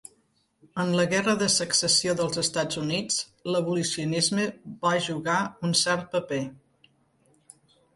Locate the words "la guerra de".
0.99-1.49